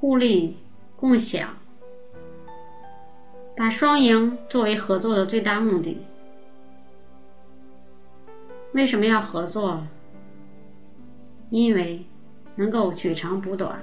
[0.00, 0.56] 互利
[0.96, 1.56] 共享，
[3.54, 6.06] 把双赢作为合作的最大目的。
[8.72, 9.82] 为什么要合作？
[11.50, 12.06] 因为
[12.54, 13.82] 能够取长补短，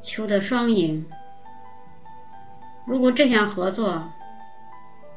[0.00, 1.04] 求得双赢。
[2.86, 4.12] 如果这项合作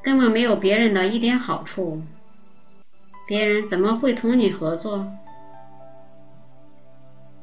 [0.02, 2.02] 根本没有别人的一点好处，
[3.28, 5.06] 别人怎么会同你合作？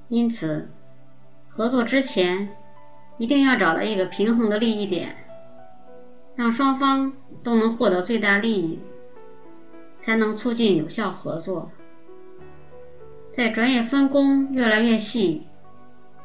[0.08, 0.68] 因此，
[1.54, 2.48] 合作之前
[3.18, 5.14] 一定要找到一个平衡的利益点，
[6.34, 7.12] 让双方
[7.42, 8.80] 都能获得最大利益，
[10.00, 11.70] 才能促进有效合作。
[13.34, 15.46] 在专业分工越来越细、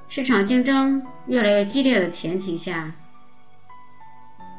[0.08, 2.96] 市场竞争越来越激烈的前提下，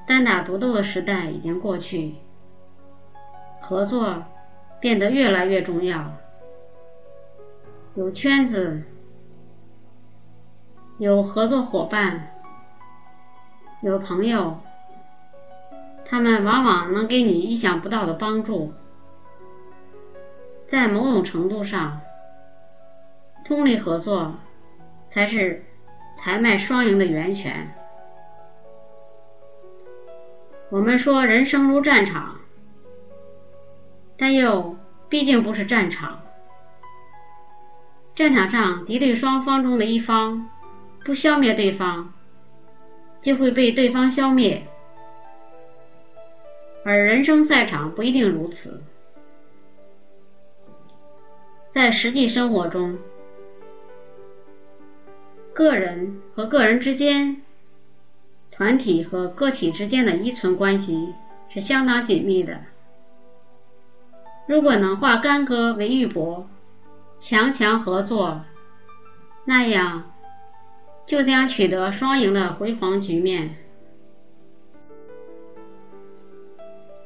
[0.07, 2.15] 单打独斗的时代已经过去，
[3.63, 4.23] 合作
[4.81, 6.13] 变得越来越重要。
[7.95, 8.83] 有圈子，
[10.99, 12.29] 有合作伙伴，
[13.83, 14.59] 有朋友，
[16.05, 18.73] 他们往往能给你意想不到的帮助。
[20.67, 22.01] 在某种程度上，
[23.45, 24.35] 通力合作
[25.09, 25.65] 才是
[26.17, 27.73] 财脉双赢的源泉。
[30.69, 32.39] 我们说人生如战场，
[34.19, 34.77] 但又
[35.09, 36.23] 毕竟不是战场。
[38.17, 40.51] 战场上敌对双方中的一方
[41.09, 42.13] 不消灭对方，
[43.23, 44.67] 就会被对方消灭。
[46.85, 48.83] 而人生赛场不一定如此，
[51.71, 52.99] 在实际生活中，
[55.55, 57.41] 个人和个人之间。
[58.51, 61.15] 团体和个体之间的依存关系
[61.49, 62.59] 是相当紧密的。
[64.47, 66.45] 如果能化干戈为玉帛，
[67.19, 68.43] 强强合作，
[69.47, 70.13] 那样
[71.09, 73.57] 就将取得双赢的辉煌局面。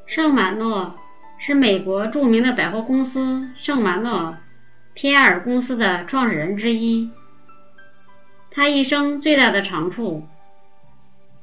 [0.05, 0.97] 圣马诺
[1.39, 4.36] 是美国著名的百货公司圣马诺
[4.92, 7.11] 皮埃尔公司的创始人之一。
[8.51, 10.27] 他一生最大的长处。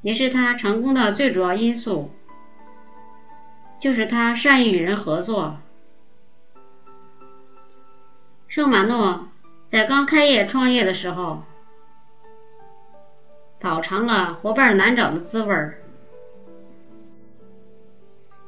[0.02, 2.10] 也是他成功的最主要因素，
[3.82, 5.58] 就是他善于与人合作。
[8.48, 9.28] 圣马诺
[9.70, 11.44] 在刚开业创业的时候，
[13.60, 15.82] 饱尝了伙伴难找的滋味儿。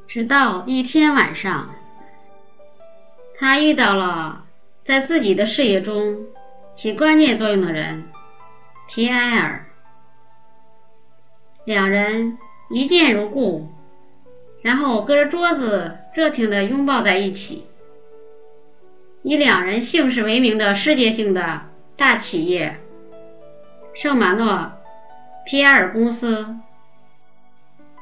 [0.07, 1.73] 直到一天晚上，
[3.37, 4.45] 他遇到了
[4.83, 6.25] 在自己的事业中
[6.73, 8.05] 起关键作用的人——
[8.89, 9.65] 皮埃尔。
[11.63, 12.37] 两人
[12.69, 13.69] 一见如故，
[14.61, 17.67] 然后隔着桌子热情地拥抱在一起。
[19.23, 21.61] 以两人姓氏为名的世界性的
[21.95, 22.79] 大企业
[23.93, 24.71] 圣马诺
[25.43, 26.55] 皮埃尔公司，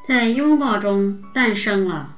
[0.05, 2.15] 在拥抱中诞生了。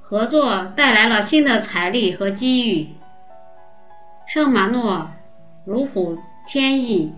[0.00, 2.88] 合作带来了新的财力和机遇。
[4.26, 5.10] 圣马诺
[5.66, 7.12] 如虎添翼。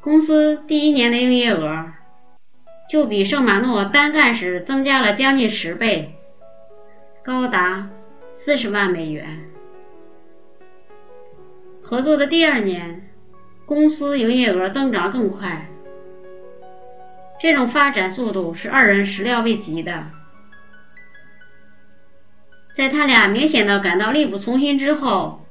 [0.00, 1.92] 公司第一年的营业额
[2.88, 6.14] 就比圣马诺单干时增加了将近十倍，
[7.24, 7.88] 高达
[8.34, 9.50] 四十万美元。
[11.82, 13.07] 合作的第二年，
[13.68, 15.68] 公司营业额增长更快。
[17.38, 20.06] 这种发展速度是二人始料未及的。
[22.74, 25.42] 在他俩明显的感到力不从心之后，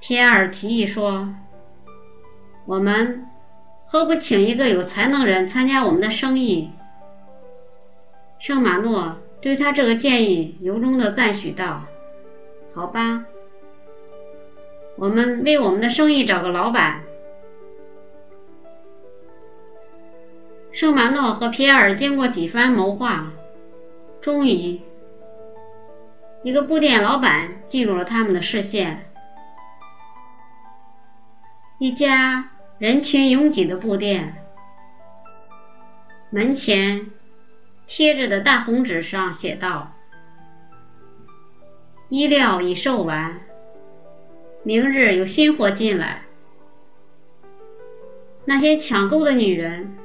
[0.00, 1.34] 皮埃尔提议说。
[2.64, 3.26] 我们
[3.86, 6.70] 何不请一个有才能人参加我们的生意？
[8.38, 11.82] 圣马诺对他这个建议由衷的赞许道
[12.72, 13.24] ：“好吧，
[15.02, 17.02] 我们为我们的生意找个老板。”
[20.70, 23.32] 圣马诺和皮埃尔经过几番谋划，
[24.20, 24.80] 终于，
[26.44, 29.10] 一个布店老板进入了他们的视线。
[31.80, 34.36] 一家人群拥挤的布店，
[36.30, 37.10] 门前
[37.88, 39.90] 贴着的大红纸上写道
[42.08, 43.40] ：“衣料已售完，
[44.62, 46.22] 明日有新货进来。”
[48.44, 49.96] 那些抢购的女人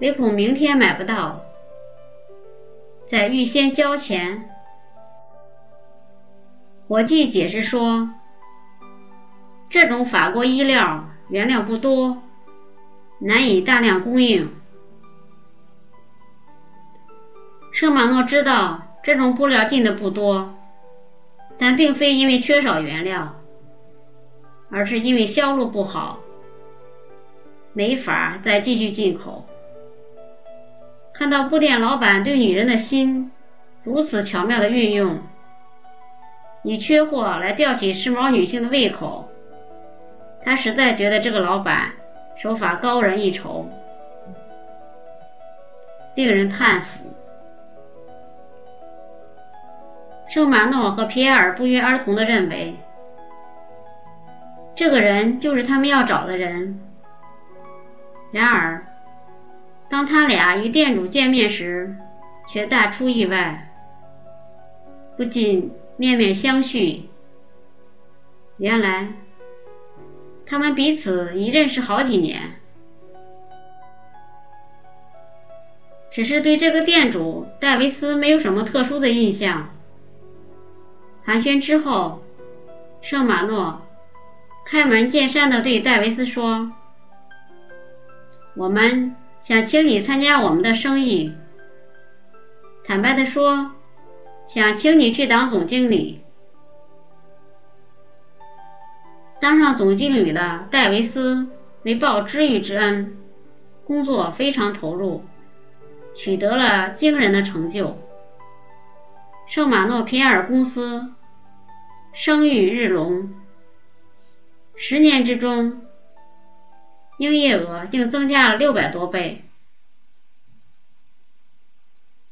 [0.00, 1.44] 唯恐明天买不到，
[3.06, 4.50] 在预先交钱。
[6.88, 8.10] 伙计解释说。
[9.70, 12.22] 这种法国衣料原料不多，
[13.18, 14.54] 难以大量供应。
[17.72, 20.54] 圣马诺知道这种布料进的不多，
[21.58, 23.34] 但并非因为缺少原料，
[24.74, 26.18] 而是因为销路不好，
[27.72, 29.46] 没法再继续进口。
[31.12, 33.30] 看到布店老板对女人的心
[33.84, 35.20] 如此巧妙的运用，
[36.64, 39.28] 以缺货来吊起时髦女性的胃口，
[40.42, 41.92] 他实在觉得这个老板
[42.36, 43.70] 手法高人一筹，
[46.16, 46.88] 令人叹服。
[50.28, 52.74] 圣马诺和皮埃尔不约而同地认为，
[54.76, 56.80] 这个人就是他们要找的人。
[58.32, 58.86] 然而，
[59.88, 61.96] 当他俩与店主见面时，
[62.48, 63.72] 却大出意外，
[65.16, 67.02] 不禁面面相觑。
[68.56, 69.12] 原来，
[70.46, 72.54] 他们彼此已认识好几年，
[76.10, 79.70] 只是对这个店主戴维斯没有什么特殊的印象。
[81.24, 82.22] 寒暄之后，
[83.00, 83.82] 圣马诺
[84.64, 86.72] 开门见山地对戴维斯说
[88.56, 91.34] ：“我们想请你参加我们的生意。
[92.84, 93.72] 坦白地说，
[94.48, 96.22] 想请你去当总经理。”
[99.40, 101.48] 当上总经理的戴维斯
[101.82, 103.18] 为报知遇之恩，
[103.84, 105.24] 工作非常投入，
[106.16, 107.98] 取得了惊人的成就。
[109.46, 111.12] 圣马诺皮埃尔公司
[112.14, 113.34] 声誉日隆，
[114.76, 115.82] 十年之中，
[117.18, 119.44] 营业额竟增加了六百多倍。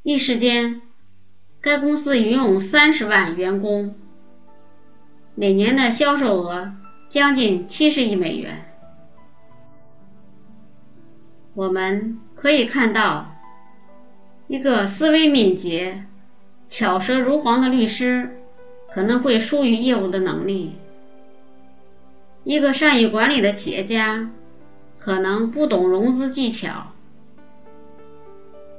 [0.03, 0.83] 一时间，
[1.61, 3.95] 该公司拥有三十万员工，
[5.35, 6.75] 每年的销售额
[7.09, 8.65] 将近七十亿美元。
[11.55, 13.37] 我们可以看到，
[14.49, 16.07] 一个思维敏捷。
[16.69, 18.31] 巧舌如簧的律师
[18.91, 20.73] 可能会疏于业务的能力，
[22.45, 24.31] 一个善于管理的企业家
[24.99, 26.89] 可能不懂融资技巧。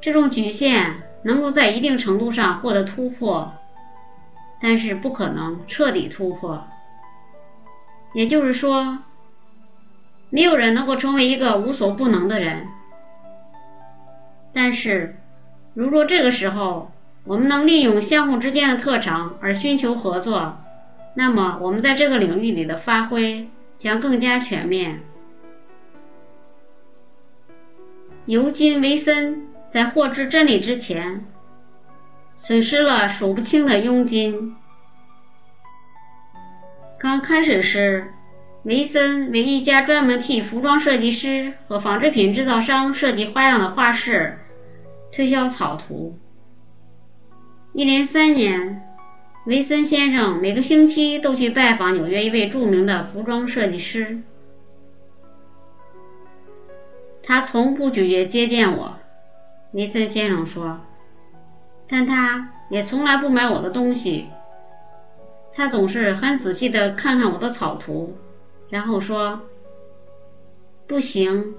[0.01, 3.53] 这种局限能够在一定程度上获得突破，
[4.61, 6.67] 但是不可能彻底突破。
[8.13, 8.99] 也就是说，
[10.29, 12.67] 没有人能够成为一个无所不能的人。
[14.53, 15.15] 但是，
[15.73, 16.91] 如若这个时候，
[17.23, 20.57] 我们能利用相互之间的特长而寻求合作，
[21.15, 25.01] 那么我们在这个领域里的发挥将更加全面。
[28.25, 31.25] 尤金·维森在获知真理之前，
[32.37, 34.55] 损失了数不清的佣金。
[36.97, 38.13] 刚开始时，
[38.63, 44.39] 维森为一家专门替服装设计师和纺织品制造商设计花样的画室
[45.11, 46.17] 推销草图。
[47.73, 48.92] 一连三年，
[49.45, 54.21] 维森先生每个星期都去拜访纽约一位著名的服装设计师。
[57.21, 58.97] 他从不拒绝接见我，
[59.73, 60.79] 维森先生说，
[61.89, 64.29] 但他也从来不买我的东西。
[65.53, 68.15] 他总是很仔细的看看我的草图，
[68.69, 69.41] 然后说
[70.87, 71.53] ：“不行，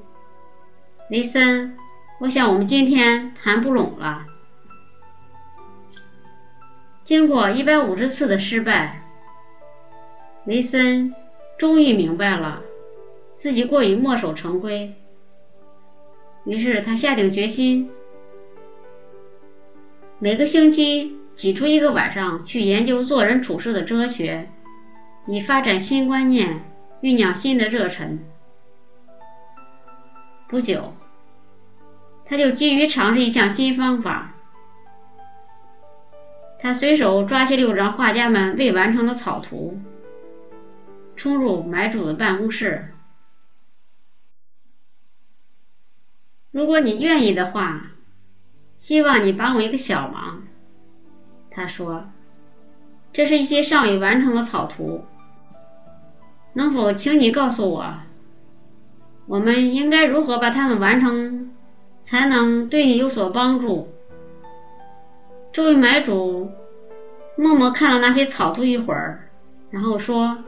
[1.10, 1.76] 维森，
[2.18, 4.24] 我想我们今天谈不拢了。”
[7.04, 9.02] 经过一百五十次的失败，
[10.44, 11.14] 梅森
[11.58, 12.62] 终于明白了
[13.34, 14.94] 自己过于墨守成规。
[16.46, 17.90] 于是他下定决心，
[20.18, 24.48] 每个星期挤出一个晚上去研究做人处事的哲学，
[25.26, 26.64] 以发展新观念，
[27.02, 28.24] 酝酿新的热忱。
[30.48, 30.94] 不久，
[32.24, 34.33] 他就急于尝试一项新方法。
[36.64, 39.78] 他随手抓起六张画家们未完成的草图，
[41.14, 42.88] 冲入买主的办公室。
[46.50, 47.90] 如果你愿意的话，
[48.78, 50.44] 希望你帮我一个小忙。
[51.50, 52.06] 他说
[53.12, 55.04] ：“这是一些尚未完成的草图，
[56.54, 57.94] 能否请你告诉我，
[59.26, 61.50] 我们应该如何把它们完成，
[62.02, 63.90] 才能对你有所帮助？”
[65.54, 66.50] 这位买主
[67.36, 69.28] 默默看了那些草图一会儿，
[69.70, 70.38] 然后说：“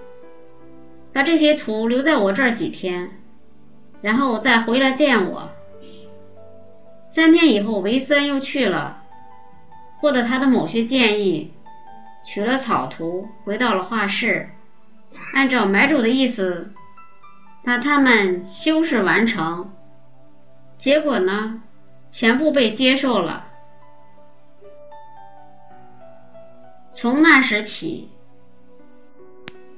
[1.15, 3.11] 把这些图留在我这儿几天，
[4.03, 5.51] 然后再回来见我。”
[7.07, 9.05] 三天以后，维森又去了，
[10.01, 11.53] 获得他的某些建议，
[12.25, 14.49] 取了草图，回到了画室，
[15.35, 16.73] 按照买主的意思
[17.65, 19.71] 把它们修饰完成。
[20.79, 21.63] 结果呢，
[22.11, 23.45] 全部被接受了。
[26.99, 28.09] 从那时起，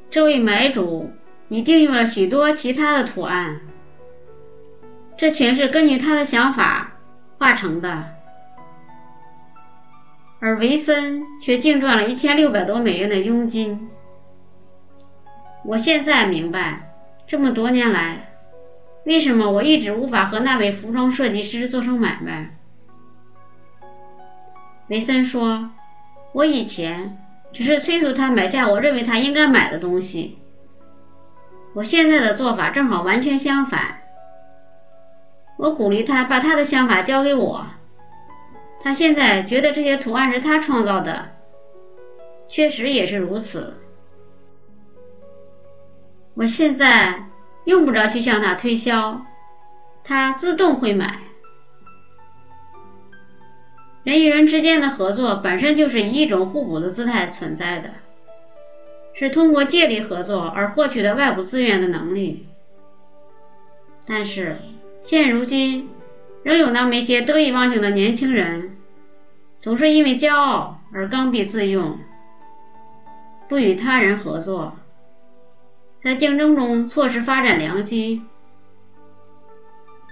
[0.09, 1.11] 这位买主
[1.49, 3.61] 已订用了许多其他的图案，
[5.17, 6.93] 这全是根据他的想法
[7.37, 8.05] 画成的。
[10.39, 13.91] 而维森却净赚了一千六百多美元的佣金。
[15.65, 16.93] 我现在明白，
[17.27, 18.31] 这么多年来，
[19.05, 22.57] 为什么我一直无法和那位服装设计师做成买卖。
[24.87, 25.73] 维森说
[26.33, 27.19] ：“我以前
[27.53, 30.39] 只是催促他买下我认为他应该买的东西。
[31.75, 33.99] 我现在的做法正好完全相反。
[35.57, 37.67] 我鼓励他把他的想法交给我。
[38.81, 41.31] 他现在觉得这些图案是他创造的，
[42.49, 43.75] 确实也是如此。
[46.35, 47.25] 我现在
[47.65, 49.23] 用不着去向他推销，
[50.05, 51.19] 他自动会买。”
[54.05, 57.91] 人与人之间的合作本身就是以一种互补的姿态存在的，
[59.15, 62.47] 是通过借力合作而获取的外部资源的能力。
[64.07, 64.59] 但是
[65.03, 65.91] 现如今，
[66.43, 68.79] 仍有那么一些得意忘形的年轻人，
[69.59, 71.99] 总是因为骄傲而刚愎自用，
[73.49, 74.77] 不与他人合作，
[76.03, 78.23] 在竞争中错失发展良机，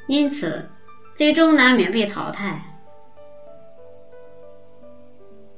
[0.06, 0.68] 因此
[1.14, 2.60] 最终难免被淘汰。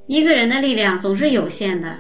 [0.09, 1.99] 一个人的力量总是有限的，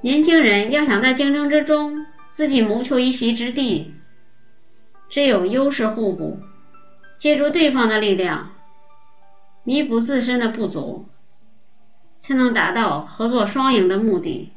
[0.00, 3.94] 年轻人要想在竞争之中自己谋求一席之地，
[5.08, 6.40] 只有优势互补，
[7.20, 8.50] 借助对方的力量，
[9.62, 11.06] 弥补自身的不足，
[12.18, 14.55] 才能达到合作双赢的目的。